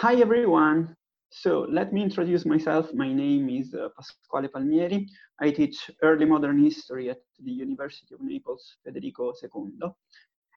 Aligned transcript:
Hi, 0.00 0.16
everyone. 0.16 0.94
So 1.30 1.66
let 1.70 1.90
me 1.90 2.02
introduce 2.02 2.44
myself. 2.44 2.92
My 2.92 3.10
name 3.10 3.48
is 3.48 3.72
uh, 3.72 3.88
Pasquale 3.96 4.48
Palmieri. 4.48 5.08
I 5.40 5.50
teach 5.50 5.90
early 6.02 6.26
modern 6.26 6.62
history 6.62 7.08
at 7.08 7.22
the 7.42 7.50
University 7.50 8.14
of 8.14 8.20
Naples, 8.20 8.76
Federico 8.84 9.32
II. 9.42 9.90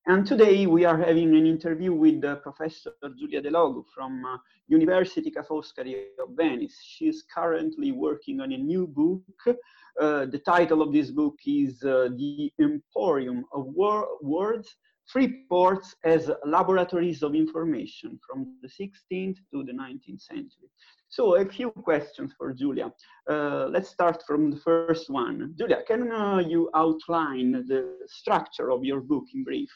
And 0.07 0.27
today 0.27 0.67
we 0.67 0.83
are 0.83 0.97
having 0.97 1.37
an 1.37 1.45
interview 1.45 1.93
with 1.93 2.21
uh, 2.25 2.35
Professor 2.35 2.91
Giulia 3.17 3.41
Delogu 3.41 3.85
from 3.95 4.25
uh, 4.25 4.39
University 4.67 5.31
Ca' 5.31 5.43
Foscari 5.43 5.95
of 6.21 6.31
Venice. 6.35 6.77
She 6.83 7.07
is 7.07 7.23
currently 7.33 7.93
working 7.93 8.41
on 8.41 8.51
a 8.51 8.57
new 8.57 8.87
book. 8.87 9.23
Uh, 9.47 10.25
the 10.25 10.41
title 10.45 10.81
of 10.81 10.91
this 10.91 11.11
book 11.11 11.35
is 11.47 11.81
uh, 11.83 12.09
The 12.17 12.51
Emporium 12.59 13.45
of 13.53 13.67
Wor 13.67 14.05
Words 14.21 14.75
free 15.11 15.43
ports 15.49 15.95
as 16.03 16.29
laboratories 16.45 17.23
of 17.23 17.33
information 17.33 18.19
from 18.25 18.55
the 18.61 18.67
16th 18.67 19.37
to 19.51 19.63
the 19.63 19.73
19th 19.73 20.21
century. 20.21 20.69
So 21.07 21.35
a 21.37 21.45
few 21.45 21.71
questions 21.71 22.31
for 22.37 22.53
Giulia. 22.53 22.93
Uh, 23.27 23.65
let's 23.71 23.89
start 23.89 24.21
from 24.27 24.51
the 24.51 24.57
first 24.57 25.09
one. 25.09 25.55
Giulia, 25.57 25.81
can 25.87 26.11
uh, 26.11 26.37
you 26.37 26.69
outline 26.75 27.51
the 27.67 27.97
structure 28.05 28.71
of 28.71 28.83
your 28.83 29.01
book 29.01 29.25
in 29.33 29.43
brief? 29.43 29.71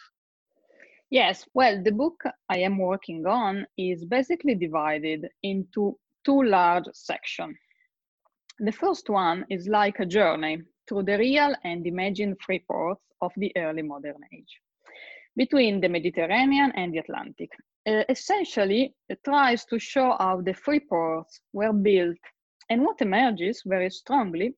Yes, 1.09 1.45
well, 1.55 1.81
the 1.81 1.91
book 1.91 2.21
I 2.49 2.59
am 2.59 2.77
working 2.77 3.25
on 3.25 3.65
is 3.77 4.05
basically 4.05 4.55
divided 4.55 5.27
into 5.41 5.97
two 6.23 6.43
large 6.43 6.85
sections. 6.93 7.57
The 8.59 8.71
first 8.71 9.09
one 9.09 9.45
is 9.49 9.67
like 9.67 9.99
a 9.99 10.05
journey 10.05 10.61
through 10.87 11.03
the 11.03 11.17
real 11.17 11.55
and 11.63 11.87
imagined 11.87 12.37
free 12.39 12.63
ports 12.67 13.01
of 13.21 13.31
the 13.37 13.51
early 13.57 13.81
modern 13.81 14.21
age 14.31 14.59
between 15.35 15.81
the 15.81 15.89
Mediterranean 15.89 16.71
and 16.75 16.93
the 16.93 16.99
Atlantic. 16.99 17.51
Uh, 17.87 18.03
essentially, 18.09 18.93
it 19.09 19.19
tries 19.23 19.65
to 19.65 19.79
show 19.79 20.15
how 20.19 20.41
the 20.41 20.53
free 20.53 20.79
ports 20.79 21.41
were 21.51 21.73
built. 21.73 22.17
And 22.69 22.83
what 22.83 23.01
emerges 23.01 23.61
very 23.65 23.89
strongly 23.89 24.55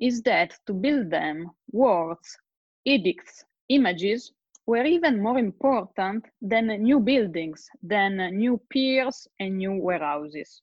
is 0.00 0.22
that 0.22 0.54
to 0.66 0.72
build 0.72 1.10
them, 1.10 1.50
words, 1.72 2.38
edicts, 2.84 3.44
images 3.68 4.32
were 4.66 4.84
even 4.84 5.22
more 5.22 5.38
important 5.38 6.24
than 6.40 6.66
new 6.82 7.00
buildings, 7.00 7.68
than 7.82 8.16
new 8.36 8.60
piers 8.70 9.26
and 9.40 9.58
new 9.58 9.72
warehouses. 9.72 10.62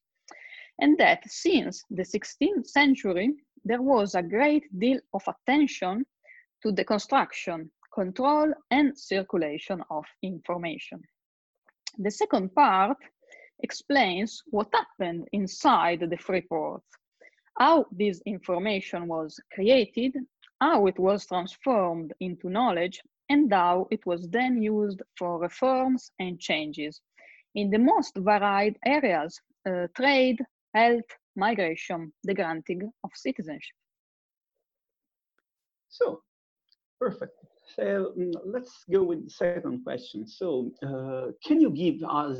And 0.79 0.97
that 0.97 1.23
since 1.27 1.83
the 1.89 2.03
16th 2.03 2.67
century, 2.67 3.33
there 3.65 3.81
was 3.81 4.15
a 4.15 4.23
great 4.23 4.63
deal 4.79 4.99
of 5.13 5.23
attention 5.27 6.05
to 6.63 6.71
the 6.71 6.85
construction 6.85 7.69
control 7.97 8.53
and 8.69 8.95
circulation 8.95 9.81
of 9.89 10.05
information. 10.21 11.01
The 11.97 12.11
second 12.11 12.53
part 12.53 12.97
explains 13.63 14.43
what 14.51 14.69
happened 14.71 15.27
inside 15.33 16.01
the 16.01 16.17
free 16.17 16.45
ports, 16.47 16.85
how 17.57 17.85
this 17.91 18.21
information 18.27 19.07
was 19.07 19.39
created, 19.51 20.13
how 20.61 20.85
it 20.85 20.99
was 20.99 21.25
transformed 21.25 22.13
into 22.19 22.49
knowledge, 22.49 23.01
and 23.29 23.51
how 23.51 23.87
it 23.89 24.05
was 24.05 24.29
then 24.29 24.61
used 24.61 25.01
for 25.17 25.39
reforms 25.39 26.11
and 26.19 26.39
changes 26.39 27.01
in 27.55 27.71
the 27.71 27.79
most 27.79 28.13
varied 28.17 28.75
areas, 28.85 29.41
uh, 29.67 29.87
trade, 29.95 30.39
health, 30.75 31.09
migration, 31.35 32.13
the 32.23 32.33
granting 32.35 32.91
of 33.03 33.09
citizenship. 33.15 33.77
So, 35.89 36.21
perfect. 36.99 37.46
So 37.79 38.13
mm, 38.17 38.33
let's 38.43 38.85
go 38.91 39.03
with 39.03 39.25
the 39.25 39.29
second 39.29 39.83
question. 39.83 40.25
So 40.25 40.71
uh, 40.83 41.31
can 41.45 41.61
you 41.61 41.69
give 41.69 42.01
us 42.09 42.37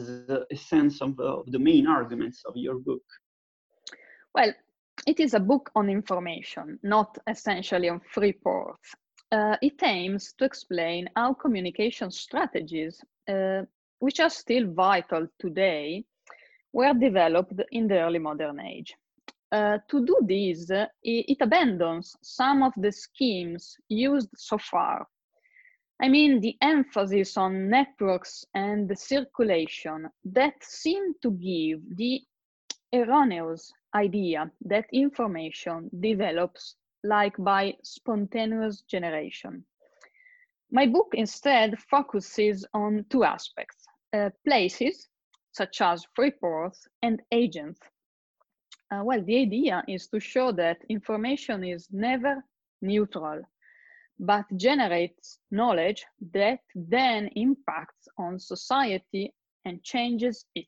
a 0.52 0.56
sense 0.56 1.02
of, 1.02 1.20
uh, 1.20 1.44
the 1.48 1.60
main 1.60 1.86
arguments 1.86 2.42
of 2.46 2.56
your 2.56 2.80
book? 2.80 3.04
Well, 4.34 4.52
it 5.06 5.20
is 5.20 5.36
a 5.36 5.40
book 5.40 5.70
on 5.76 5.90
information, 5.90 6.80
not 6.82 7.18
essentially 7.28 7.90
on 7.90 8.00
free 8.00 8.34
ports. 8.34 8.96
Uh, 9.32 9.58
it 9.62 9.84
aims 9.84 10.34
to 10.40 10.46
explain 10.46 11.08
how 11.16 11.34
communication 11.34 12.10
strategies, 12.10 13.00
uh, 13.30 13.62
which 14.00 14.20
are 14.20 14.30
still 14.30 14.66
vital 14.74 15.28
today, 15.38 16.04
were 16.74 16.94
developed 16.94 17.62
in 17.72 17.88
the 17.88 18.00
early 18.00 18.20
modern 18.20 18.60
age. 18.60 18.96
Uh, 19.52 19.78
to 19.88 20.04
do 20.06 20.18
this, 20.24 20.70
it, 20.72 20.90
it 21.04 21.38
abandons 21.42 22.16
some 22.22 22.64
of 22.64 22.74
the 22.78 22.92
schemes 22.92 23.78
used 23.88 24.30
so 24.36 24.58
far 24.58 25.06
I 26.00 26.10
mean, 26.10 26.42
the 26.42 26.56
emphasis 26.62 27.38
on 27.38 27.70
networks 27.70 28.46
and 28.54 28.88
the 28.88 28.96
circulation 28.96 30.08
that 30.26 30.54
seem 30.64 31.14
to 31.24 31.32
give 31.32 31.82
the 31.98 32.22
erroneous 32.94 33.74
idea 33.96 34.52
that 34.62 34.86
information 34.94 35.90
develops 36.00 36.76
like 37.04 37.36
by 37.40 37.76
spontaneous 37.84 38.82
generation. 38.82 39.66
My 40.72 40.86
book 40.86 41.14
instead 41.14 41.80
focuses 41.90 42.66
on 42.74 43.06
two 43.10 43.24
aspects, 43.24 43.86
uh, 44.14 44.30
places, 44.46 45.08
such 45.52 45.82
as 45.82 46.06
free 46.14 46.32
ports, 46.32 46.88
and 47.02 47.22
agents. 47.32 47.80
Uh, 48.92 49.02
well, 49.04 49.24
the 49.24 49.38
idea 49.38 49.84
is 49.88 50.08
to 50.10 50.20
show 50.20 50.52
that 50.52 50.78
information 50.90 51.64
is 51.64 51.88
never 51.92 52.44
neutral 52.82 53.42
but 54.20 54.46
generates 54.56 55.40
knowledge 55.52 56.06
that 56.34 56.60
then 56.76 57.28
impacts 57.36 58.08
on 58.18 58.40
society 58.40 59.34
and 59.66 59.84
changes 59.84 60.46
it. 60.56 60.68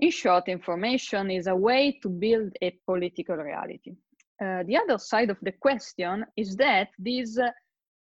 In 0.00 0.10
short, 0.10 0.48
information 0.48 1.30
is 1.30 1.46
a 1.46 1.54
way 1.54 1.98
to 2.02 2.08
build 2.08 2.52
a 2.62 2.70
political 2.86 3.36
reality. 3.36 3.96
Uh, 4.40 4.62
the 4.64 4.76
other 4.76 4.98
side 4.98 5.30
of 5.30 5.38
the 5.42 5.52
question 5.52 6.24
is 6.36 6.56
that 6.56 6.88
this 6.98 7.38
uh, 7.38 7.50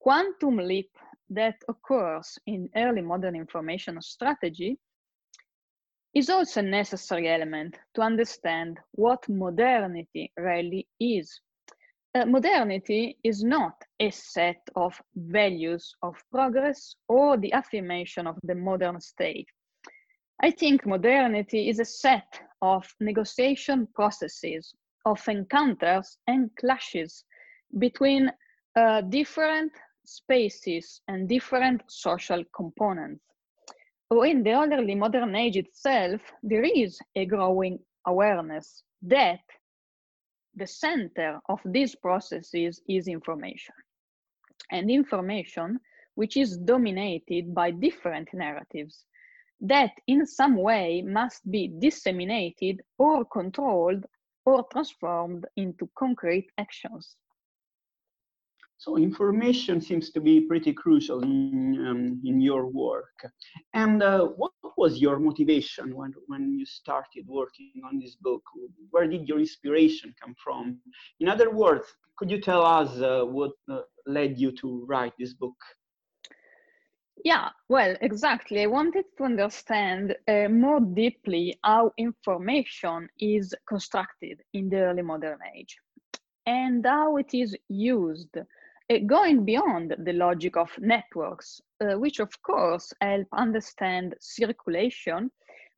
quantum 0.01 0.57
leap 0.57 0.91
that 1.29 1.57
occurs 1.69 2.39
in 2.47 2.69
early 2.77 3.03
modern 3.03 3.35
information 3.35 4.01
strategy 4.01 4.79
is 6.15 6.29
also 6.29 6.61
a 6.61 6.63
necessary 6.63 7.29
element 7.29 7.77
to 7.95 8.03
understand 8.03 8.79
what 8.93 9.29
modernity 9.29 10.33
really 10.37 10.87
is 10.99 11.41
uh, 12.15 12.25
modernity 12.27 13.17
is 13.23 13.45
not 13.45 13.75
a 14.01 14.11
set 14.11 14.61
of 14.75 15.01
values 15.15 15.95
of 16.03 16.17
progress 16.31 16.97
or 17.09 17.37
the 17.37 17.53
affirmation 17.53 18.27
of 18.27 18.37
the 18.43 18.55
modern 18.55 19.01
state. 19.01 19.47
I 20.43 20.51
think 20.51 20.87
modernity 20.87 21.69
is 21.69 21.79
a 21.79 21.85
set 21.85 22.41
of 22.63 22.87
negotiation 22.99 23.87
processes, 23.95 24.75
of 25.05 25.21
encounters 25.29 26.19
and 26.27 26.51
clashes 26.57 27.25
between 27.79 28.31
uh, 28.77 29.03
different 29.03 29.73
spaces 30.05 31.01
and 31.09 31.29
different 31.29 31.83
social 31.89 32.43
components. 32.55 33.23
In 34.11 34.43
the 34.43 34.55
early 34.55 34.97
modern 34.97 35.37
age 35.37 35.57
itself, 35.57 36.21
there 36.43 36.65
is 36.65 36.99
a 37.15 37.27
growing 37.27 37.79
awareness 38.07 38.83
that 39.03 39.41
the 40.61 40.67
center 40.67 41.41
of 41.49 41.59
these 41.65 41.97
processes 41.97 42.83
is 42.87 43.09
information. 43.09 43.75
And 44.71 44.91
information, 44.91 45.81
which 46.15 46.37
is 46.37 46.59
dominated 46.59 47.55
by 47.55 47.71
different 47.71 48.29
narratives 48.35 49.07
that 49.63 49.93
in 50.07 50.27
some 50.27 50.57
way 50.57 51.03
must 51.03 51.51
be 51.51 51.73
disseminated 51.79 52.81
or 52.99 53.25
controlled 53.25 54.05
or 54.45 54.65
transformed 54.73 55.47
into 55.57 55.89
concrete 55.99 56.49
actions. 56.59 57.17
So 58.79 58.97
information 58.97 59.81
seems 59.81 60.11
to 60.13 60.21
be 60.21 60.41
pretty 60.43 60.73
crucial 60.73 61.23
in, 61.23 61.87
um, 61.87 62.21
in 62.25 62.41
your 62.41 62.67
work. 62.67 63.19
And 63.75 64.03
uh, 64.03 64.25
what 64.25 64.53
was 64.81 64.99
your 64.99 65.19
motivation 65.19 65.95
when, 65.95 66.13
when 66.27 66.59
you 66.59 66.65
started 66.65 67.25
working 67.27 67.83
on 67.85 67.99
this 68.01 68.17
book? 68.17 68.43
Where 68.91 69.07
did 69.07 69.29
your 69.29 69.39
inspiration 69.39 70.15
come 70.23 70.35
from? 70.43 70.79
In 71.21 71.29
other 71.29 71.51
words, 71.51 71.85
could 72.17 72.31
you 72.31 72.41
tell 72.41 72.65
us 72.65 72.91
uh, 72.99 73.25
what 73.25 73.53
uh, 73.71 73.81
led 74.07 74.39
you 74.39 74.51
to 74.63 74.87
write 74.89 75.13
this 75.19 75.35
book? 75.35 75.59
Yeah, 77.23 77.51
well, 77.69 77.95
exactly. 78.01 78.63
I 78.63 78.67
wanted 78.79 79.05
to 79.19 79.25
understand 79.25 80.17
uh, 80.27 80.49
more 80.49 80.81
deeply 80.81 81.59
how 81.63 81.93
information 81.99 83.09
is 83.19 83.55
constructed 83.69 84.41
in 84.55 84.71
the 84.71 84.79
early 84.89 85.03
modern 85.03 85.41
age 85.55 85.77
and 86.47 86.87
how 86.87 87.19
it 87.19 87.35
is 87.35 87.55
used 87.69 88.35
going 88.99 89.45
beyond 89.45 89.95
the 89.99 90.13
logic 90.13 90.57
of 90.57 90.71
networks, 90.79 91.61
uh, 91.81 91.99
which 91.99 92.19
of 92.19 92.31
course 92.43 92.93
help 93.01 93.29
understand 93.33 94.15
circulation, 94.21 95.31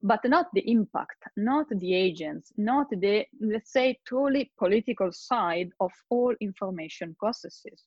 but 0.03 0.20
not 0.25 0.47
the 0.55 0.69
impact, 0.70 1.23
not 1.37 1.67
the 1.70 1.94
agents, 1.94 2.53
not 2.56 2.88
the, 2.91 3.25
let's 3.41 3.73
say, 3.73 3.99
truly 4.06 4.50
political 4.59 5.12
side 5.12 5.70
of 5.81 5.93
all 6.11 6.35
information 6.41 7.14
processes. 7.19 7.85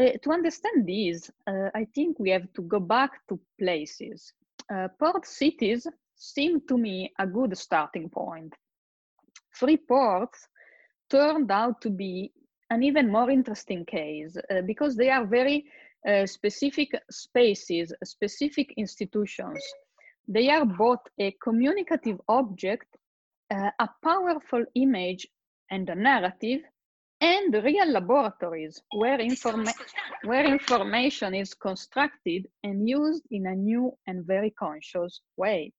Uh, 0.00 0.10
to 0.22 0.30
understand 0.30 0.86
these, 0.86 1.30
uh, 1.46 1.68
I 1.74 1.86
think 1.94 2.18
we 2.18 2.30
have 2.30 2.52
to 2.54 2.62
go 2.62 2.80
back 2.80 3.12
to 3.28 3.40
places. 3.58 4.32
Uh, 4.72 4.88
port 4.98 5.26
cities, 5.26 5.86
seem 6.16 6.60
to 6.68 6.78
me 6.78 7.12
a 7.18 7.26
good 7.26 7.56
starting 7.58 8.08
point. 8.08 8.54
Free 9.50 9.76
ports 9.76 10.46
turned 11.10 11.50
out 11.50 11.80
to 11.82 11.90
be 11.90 12.32
an 12.72 12.82
even 12.82 13.12
more 13.12 13.30
interesting 13.30 13.84
case 13.84 14.36
uh, 14.38 14.62
because 14.62 14.96
they 14.96 15.10
are 15.10 15.26
very 15.26 15.64
uh, 16.08 16.24
specific 16.26 16.90
spaces, 17.10 17.92
specific 18.02 18.72
institutions. 18.78 19.62
They 20.26 20.48
are 20.48 20.64
both 20.64 21.00
a 21.18 21.36
communicative 21.42 22.18
object, 22.28 22.88
uh, 23.54 23.70
a 23.78 23.88
powerful 24.02 24.64
image 24.74 25.26
and 25.70 25.88
a 25.90 25.94
narrative, 25.94 26.62
and 27.20 27.52
real 27.62 27.90
laboratories 27.98 28.82
where, 28.96 29.18
informa 29.18 29.72
where 30.24 30.46
information 30.46 31.34
is 31.34 31.54
constructed 31.54 32.48
and 32.64 32.88
used 32.88 33.24
in 33.30 33.46
a 33.46 33.54
new 33.54 33.92
and 34.06 34.26
very 34.26 34.50
conscious 34.50 35.20
way. 35.36 35.72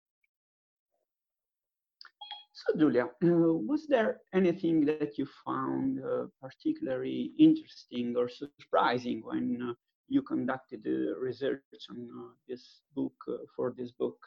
So 2.66 2.78
Giulia, 2.78 3.06
uh, 3.06 3.10
was 3.72 3.88
there 3.88 4.22
anything 4.34 4.86
that 4.86 5.18
you 5.18 5.28
found 5.46 6.00
uh, 6.00 6.28
particularly 6.42 7.32
interesting 7.38 8.16
or 8.16 8.30
surprising 8.30 9.22
when 9.24 9.62
uh, 9.62 9.74
you 10.08 10.22
conducted 10.22 10.84
the 10.84 11.14
research 11.20 11.62
on 11.90 12.10
uh, 12.18 12.32
this 12.48 12.82
book 12.96 13.16
uh, 13.28 13.38
for 13.56 13.74
this 13.78 13.92
book? 13.92 14.18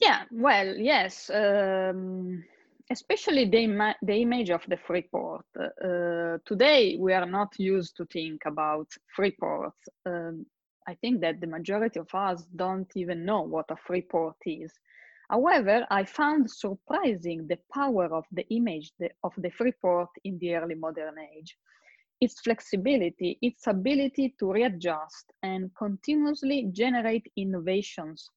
Yeah, 0.00 0.24
well, 0.32 0.76
yes. 0.76 1.30
Um, 1.32 2.44
especially 2.90 3.44
the, 3.44 3.94
the 4.02 4.14
image 4.14 4.50
of 4.50 4.62
the 4.68 4.76
free 4.76 5.02
port. 5.02 5.44
Uh, 5.56 6.38
today, 6.44 6.96
we 6.98 7.12
are 7.12 7.26
not 7.26 7.52
used 7.58 7.96
to 7.96 8.06
think 8.06 8.42
about 8.46 8.88
free 9.14 9.36
ports. 9.38 9.88
Um, 10.06 10.46
I 10.88 10.94
think 10.94 11.20
that 11.20 11.40
the 11.40 11.46
majority 11.46 12.00
of 12.00 12.12
us 12.14 12.44
don't 12.56 12.90
even 12.96 13.24
know 13.24 13.42
what 13.42 13.66
a 13.70 13.76
free 13.86 14.02
port 14.02 14.36
is. 14.46 14.72
However, 15.30 15.86
I 15.90 16.04
found 16.04 16.50
surprising 16.50 17.46
the 17.46 17.58
power 17.72 18.06
of 18.06 18.24
the 18.32 18.46
image 18.48 18.92
of 19.22 19.32
the 19.36 19.50
free 19.50 19.72
port 19.72 20.08
in 20.24 20.38
the 20.38 20.54
early 20.54 20.74
modern 20.74 21.18
age. 21.18 21.56
Its 22.20 22.40
flexibility, 22.40 23.38
its 23.42 23.66
ability 23.66 24.34
to 24.38 24.52
readjust 24.52 25.32
and 25.42 25.70
continuously 25.76 26.68
generate 26.72 27.30
innovations, 27.36 28.28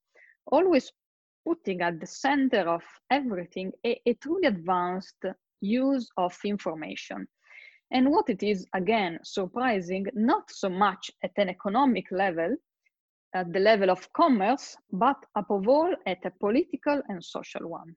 always 0.52 0.92
putting 1.46 1.82
at 1.82 2.00
the 2.00 2.08
center 2.08 2.70
of 2.70 2.84
everything 3.10 3.72
a, 3.86 4.00
a 4.06 4.14
truly 4.16 4.48
advanced 4.48 5.24
use 5.62 6.10
of 6.18 6.38
information. 6.44 7.28
And 7.92 8.12
what 8.12 8.30
it 8.30 8.44
is, 8.44 8.68
again, 8.74 9.20
surprising, 9.24 10.06
not 10.14 10.52
so 10.52 10.70
much 10.70 11.10
at 11.24 11.32
an 11.38 11.50
economic 11.50 12.12
level, 12.12 12.56
at 13.34 13.52
the 13.54 13.60
level 13.60 13.90
of 13.90 14.12
commerce, 14.14 14.76
but 14.92 15.18
above 15.36 15.68
all 15.68 15.94
at 16.06 16.26
a 16.26 16.32
political 16.40 17.02
and 17.08 17.24
social 17.24 17.68
one. 17.70 17.96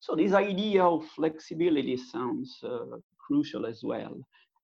So 0.00 0.14
this 0.14 0.32
idea 0.32 0.84
of 0.84 1.06
flexibility 1.08 1.96
sounds 1.96 2.58
uh, 2.62 2.98
crucial 3.18 3.66
as 3.66 3.82
well. 3.82 4.16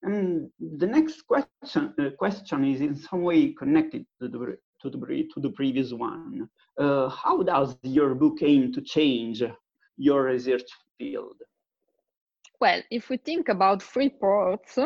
And 0.03 0.51
the 0.79 0.87
next 0.87 1.23
question, 1.27 1.95
uh, 1.99 2.11
question 2.19 2.65
is 2.65 2.81
in 2.81 2.95
some 2.95 3.23
way 3.23 3.53
connected 3.53 4.05
to 4.21 4.29
the, 4.29 4.59
to 4.83 4.91
the, 4.91 5.29
to 5.35 5.41
the 5.41 5.51
previous 5.51 5.93
one. 5.93 6.49
Uh, 6.79 7.09
how 7.09 7.43
does 7.43 7.77
your 7.83 8.15
book 8.15 8.39
aim 8.43 8.73
to 8.73 8.83
change 8.83 9.43
your 9.97 10.25
research 10.25 10.69
field? 10.99 11.37
Well, 12.61 12.83
if 12.91 13.09
we 13.09 13.17
think 13.17 13.49
about 13.49 13.83
free 13.83 14.11
ports, 14.11 14.79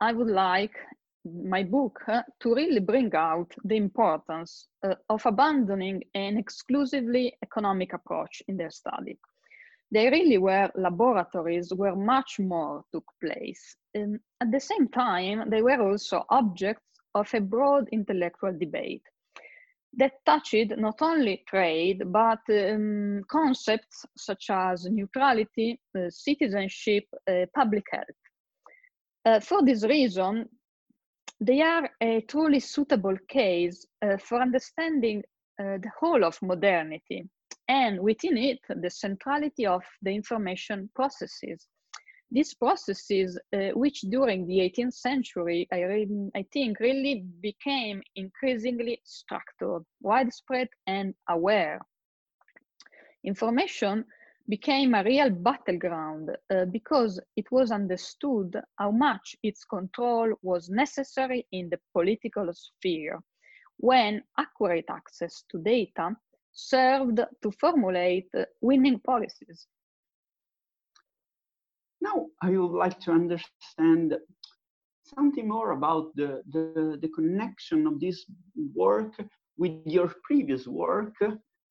I 0.00 0.12
would 0.12 0.28
like 0.28 0.76
my 1.44 1.62
book 1.62 2.00
uh, 2.08 2.22
to 2.40 2.54
really 2.54 2.80
bring 2.80 3.14
out 3.14 3.52
the 3.64 3.76
importance 3.76 4.68
uh, 4.82 4.94
of 5.08 5.24
abandoning 5.26 6.02
an 6.14 6.36
exclusively 6.36 7.34
economic 7.42 7.92
approach 7.92 8.42
in 8.48 8.56
their 8.56 8.70
study. 8.70 9.18
They 9.90 10.10
really 10.10 10.38
were 10.38 10.70
laboratories 10.74 11.72
where 11.72 11.96
much 11.96 12.38
more 12.38 12.84
took 12.92 13.04
place. 13.22 13.76
And 13.94 14.20
at 14.40 14.52
the 14.52 14.60
same 14.60 14.88
time, 14.88 15.48
they 15.48 15.62
were 15.62 15.80
also 15.80 16.24
objects 16.28 16.84
of 17.14 17.32
a 17.32 17.40
broad 17.40 17.88
intellectual 17.90 18.52
debate 18.58 19.02
that 19.96 20.12
touched 20.26 20.76
not 20.76 21.00
only 21.00 21.42
trade, 21.48 22.02
but 22.06 22.40
um, 22.50 23.22
concepts 23.30 24.04
such 24.16 24.50
as 24.50 24.84
neutrality, 24.84 25.80
uh, 25.98 26.10
citizenship, 26.10 27.04
uh, 27.30 27.46
public 27.54 27.84
health. 27.90 28.04
Uh, 29.24 29.40
for 29.40 29.64
this 29.64 29.84
reason, 29.84 30.48
they 31.40 31.60
are 31.62 31.90
a 32.00 32.20
truly 32.22 32.60
suitable 32.60 33.16
case 33.28 33.86
uh, 34.02 34.16
for 34.16 34.40
understanding 34.40 35.22
uh, 35.60 35.78
the 35.82 35.90
whole 35.98 36.24
of 36.24 36.38
modernity 36.42 37.28
and 37.68 38.00
within 38.00 38.36
it, 38.36 38.58
the 38.68 38.90
centrality 38.90 39.66
of 39.66 39.82
the 40.02 40.10
information 40.10 40.90
processes 40.94 41.68
these 42.30 42.54
processes, 42.54 43.38
uh, 43.54 43.70
which 43.74 44.00
during 44.02 44.46
the 44.46 44.58
18th 44.58 44.94
century, 44.94 45.66
I, 45.72 45.82
re- 45.82 46.30
I 46.34 46.44
think, 46.52 46.78
really 46.78 47.24
became 47.40 48.02
increasingly 48.16 49.00
structured, 49.04 49.82
widespread, 50.02 50.68
and 50.86 51.14
aware. 51.28 51.80
Information 53.24 54.04
became 54.48 54.94
a 54.94 55.04
real 55.04 55.30
battleground 55.30 56.30
uh, 56.50 56.64
because 56.66 57.20
it 57.36 57.44
was 57.50 57.70
understood 57.70 58.56
how 58.78 58.90
much 58.90 59.36
its 59.42 59.64
control 59.64 60.32
was 60.42 60.70
necessary 60.70 61.46
in 61.52 61.68
the 61.70 61.78
political 61.92 62.48
sphere 62.52 63.20
when 63.76 64.22
accurate 64.38 64.86
access 64.90 65.44
to 65.50 65.58
data 65.58 66.16
served 66.52 67.20
to 67.42 67.50
formulate 67.60 68.30
winning 68.60 68.98
policies. 69.00 69.66
Now, 72.00 72.26
I 72.42 72.50
would 72.50 72.76
like 72.76 72.98
to 73.00 73.12
understand 73.12 74.16
something 75.02 75.48
more 75.48 75.72
about 75.72 76.14
the, 76.16 76.42
the, 76.50 76.98
the 77.00 77.08
connection 77.08 77.86
of 77.86 78.00
this 78.00 78.24
work 78.74 79.12
with 79.56 79.72
your 79.84 80.12
previous 80.22 80.66
work 80.66 81.14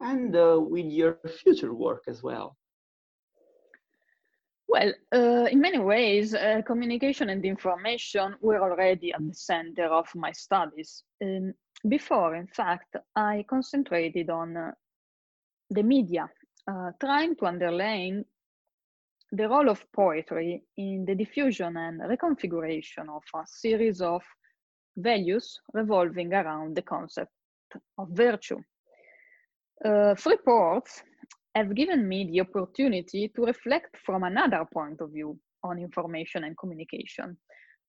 and 0.01 0.35
uh, 0.35 0.59
with 0.59 0.85
your 0.85 1.19
future 1.43 1.73
work 1.73 2.03
as 2.07 2.21
well. 2.23 2.55
Well, 4.69 4.93
uh, 5.13 5.47
in 5.49 5.61
many 5.61 5.79
ways, 5.79 6.33
uh, 6.33 6.61
communication 6.65 7.29
and 7.29 7.43
information 7.45 8.35
were 8.41 8.61
already 8.61 9.13
at 9.13 9.25
the 9.25 9.33
center 9.33 9.85
of 9.85 10.07
my 10.13 10.33
studies. 10.33 11.03
Um, 11.23 11.53
before, 11.87 12.35
in 12.35 12.47
fact, 12.47 12.97
I 13.15 13.45
concentrated 13.49 14.29
on 14.29 14.57
uh, 14.57 14.71
the 15.69 15.83
media, 15.83 16.29
uh, 16.69 16.91
trying 16.99 17.35
to 17.37 17.45
underline 17.45 18.25
the 19.31 19.47
role 19.47 19.69
of 19.69 19.85
poetry 19.93 20.63
in 20.77 21.05
the 21.05 21.15
diffusion 21.15 21.77
and 21.77 22.01
reconfiguration 22.01 23.07
of 23.09 23.23
a 23.35 23.45
series 23.45 24.01
of 24.01 24.23
values 24.97 25.61
revolving 25.73 26.33
around 26.33 26.75
the 26.75 26.81
concept 26.81 27.31
of 27.97 28.09
virtue. 28.09 28.59
Uh, 29.83 30.15
free 30.15 30.37
ports 30.43 31.03
have 31.57 31.75
given 31.75 32.07
me 32.07 32.19
the 32.25 32.41
opportunity 32.41 33.29
to 33.35 33.45
reflect 33.45 33.97
from 34.05 34.23
another 34.23 34.63
point 34.71 35.01
of 35.01 35.11
view 35.11 35.39
on 35.63 35.79
information 35.79 36.43
and 36.43 36.57
communication, 36.57 37.37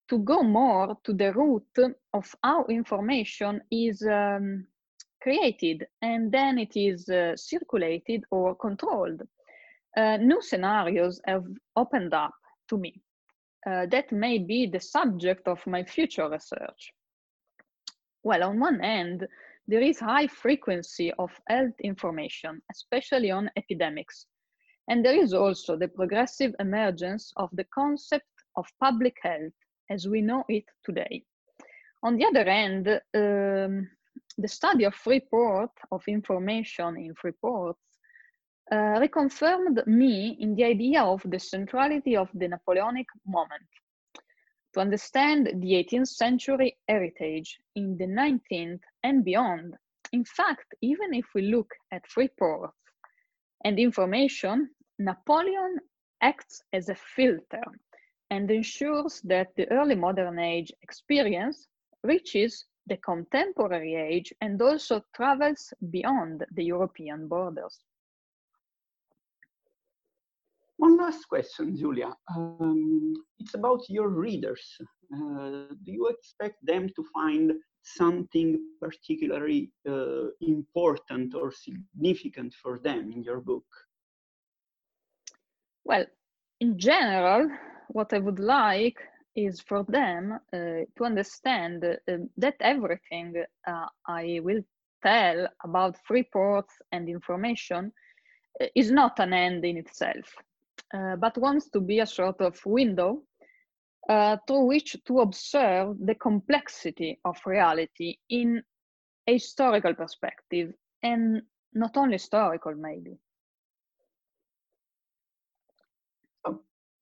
to 0.09 0.19
go 0.19 0.43
more 0.43 0.97
to 1.05 1.13
the 1.13 1.33
root 1.33 1.95
of 2.15 2.35
how 2.43 2.65
information 2.69 3.61
is 3.71 4.03
um, 4.03 4.67
created 5.23 5.87
and 6.01 6.33
then 6.33 6.59
it 6.59 6.75
is 6.77 7.09
uh, 7.09 7.37
circulated 7.37 8.25
or 8.31 8.55
controlled 8.55 9.21
uh, 9.97 10.17
new 10.17 10.41
scenarios 10.41 11.21
have 11.27 11.45
opened 11.77 12.15
up 12.15 12.35
to 12.69 12.79
me 12.79 12.95
uh, 13.67 13.87
that 13.87 14.11
may 14.13 14.39
be 14.39 14.67
the 14.67 14.81
subject 14.81 15.49
of 15.49 15.67
my 15.67 15.83
future 15.83 16.29
research. 16.29 16.93
Well, 18.23 18.45
on 18.45 18.61
one 18.61 18.81
end, 18.81 19.27
there 19.69 19.83
is 19.83 20.01
high 20.01 20.27
frequency 20.27 21.13
of 21.19 21.31
health 21.49 21.79
information, 21.85 22.61
especially 22.73 23.31
on 23.31 23.51
epidemics. 23.57 24.27
And 24.89 25.05
there 25.05 25.15
is 25.15 25.35
also 25.35 25.77
the 25.77 25.89
progressive 25.89 26.55
emergence 26.59 27.33
of 27.37 27.51
the 27.53 27.67
concept 27.75 28.25
of 28.57 28.67
public 28.81 29.17
health 29.23 29.53
as 29.91 30.09
we 30.09 30.23
know 30.23 30.45
it 30.49 30.65
today. 30.85 31.23
On 32.03 32.17
the 32.17 32.25
other 32.25 32.45
hand, 32.45 32.89
um, 32.89 33.91
the 34.39 34.49
study 34.49 34.85
of 34.85 34.95
report 35.07 35.71
of 35.93 36.03
information 36.09 36.97
in 36.97 37.15
reports 37.23 37.81
uh, 38.71 39.01
reconfirmed 39.01 39.87
me 39.87 40.37
in 40.41 40.55
the 40.55 40.65
idea 40.65 41.03
of 41.03 41.23
the 41.27 41.39
centrality 41.39 42.17
of 42.17 42.29
the 42.35 42.49
Napoleonic 42.49 43.07
moment. 43.27 43.69
To 44.79 44.83
understand 44.83 45.49
the 45.61 45.73
18th 45.73 46.07
century 46.07 46.79
heritage 46.87 47.59
in 47.75 47.97
the 47.97 48.07
19th 48.07 48.79
and 49.03 49.25
beyond, 49.25 49.75
in 50.13 50.25
fact, 50.25 50.73
even 50.81 51.15
if 51.15 51.25
we 51.35 51.51
look 51.51 51.75
at 51.91 52.07
free 52.07 52.29
ports 52.39 52.77
and 53.65 53.77
information, 53.77 54.71
Napoleon 55.01 55.81
acts 56.21 56.63
as 56.73 56.89
a 56.89 56.95
filter 56.95 57.65
and 58.31 58.49
ensures 58.53 59.21
that 59.23 59.49
the 59.57 59.69
early 59.73 59.97
modern 59.97 60.39
age 60.39 60.73
experience 60.83 61.67
reaches 62.05 62.65
the 62.87 62.99
contemporary 62.99 63.97
age 63.97 64.33
and 64.41 64.63
also 64.63 65.03
travels 65.13 65.75
beyond 65.91 66.47
the 66.53 66.63
European 66.63 67.27
borders. 67.27 67.81
One 70.79 70.97
last 70.97 71.29
question, 71.29 71.77
Giulia. 71.77 72.15
Um, 72.35 73.15
it's 73.41 73.55
about 73.55 73.83
your 73.89 74.09
readers. 74.09 74.65
Uh, 75.13 75.75
do 75.85 75.91
you 75.93 76.07
expect 76.09 76.65
them 76.65 76.89
to 76.95 77.05
find 77.13 77.53
something 77.83 78.59
particularly 78.81 79.73
uh, 79.89 80.29
important 80.41 81.35
or 81.35 81.51
significant 81.51 82.55
for 82.63 82.79
them 82.79 83.11
in 83.13 83.23
your 83.25 83.41
book? 83.41 83.67
Well, 85.85 86.07
in 86.61 86.79
general, 86.79 87.51
what 87.89 88.13
I 88.13 88.19
would 88.19 88.39
like 88.39 88.99
is 89.35 89.61
for 89.61 89.85
them 89.89 90.39
uh, 90.53 90.59
to 90.97 91.05
understand 91.05 91.85
uh, 91.85 92.17
that 92.37 92.57
everything 92.61 93.35
uh, 93.67 93.87
I 94.07 94.41
will 94.43 94.63
tell 95.03 95.49
about 95.65 95.97
free 96.07 96.25
ports 96.33 96.75
and 96.93 97.09
information 97.09 97.93
uh, 98.61 98.67
is 98.75 98.91
not 98.91 99.19
an 99.19 99.33
end 99.33 99.65
in 99.65 99.77
itself, 99.77 100.35
uh, 100.95 101.17
but 101.17 101.37
wants 101.39 101.69
to 101.71 101.81
be 101.81 102.01
a 102.01 102.07
sort 102.07 102.41
of 102.41 102.59
window 102.65 103.23
uh, 104.09 104.37
through 104.47 104.67
which 104.67 104.97
to 105.07 105.21
observe 105.21 105.97
the 106.05 106.15
complexity 106.15 107.19
of 107.25 107.37
reality 107.45 108.17
in 108.31 108.63
a 109.27 109.35
historical 109.35 109.95
perspective 109.95 110.73
and 111.03 111.43
not 111.75 111.97
only 111.97 112.15
historical 112.15 112.75
maybe. 112.75 113.19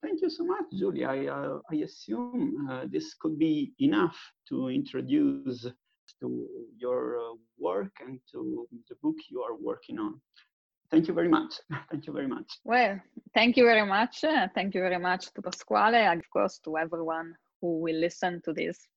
Thank 0.07 0.23
you 0.23 0.31
so 0.31 0.45
much, 0.45 0.67
Giulia. 0.73 1.09
I, 1.09 1.27
uh, 1.27 1.59
I 1.69 1.75
assume 1.77 2.69
uh, 2.71 2.85
this 2.89 3.15
could 3.15 3.39
be 3.39 3.73
enough 3.81 4.17
to 4.49 4.69
introduce 4.69 5.67
to 6.21 6.47
your 6.79 7.19
uh, 7.19 7.35
work 7.59 7.91
and 8.01 8.21
to 8.31 8.69
the 8.89 8.95
book 9.03 9.17
you 9.29 9.43
are 9.43 9.57
working 9.57 9.99
on. 9.99 10.21
Thank 10.91 11.09
you 11.09 11.15
very 11.15 11.29
much. 11.29 11.55
thank 11.91 12.07
you 12.07 12.13
very 12.13 12.29
much. 12.29 12.59
Well, 12.65 13.01
thank 13.35 13.57
you 13.57 13.65
very 13.65 13.87
much. 13.87 14.21
thank 14.55 14.75
you 14.75 14.81
very 14.81 14.99
much 14.99 15.33
to 15.35 15.43
Pasquale, 15.43 15.97
and 15.99 16.21
of 16.21 16.31
course 16.31 16.59
to 16.65 16.77
everyone 16.77 17.35
who 17.61 17.81
will 17.81 17.97
listen 17.97 18.41
to 18.45 18.53
this. 18.53 18.87